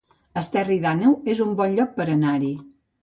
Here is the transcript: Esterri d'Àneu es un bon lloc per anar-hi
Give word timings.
Esterri 0.41 0.77
d'Àneu 0.85 1.13
es 1.35 1.43
un 1.45 1.53
bon 1.61 1.77
lloc 1.81 1.93
per 2.01 2.09
anar-hi 2.15 2.51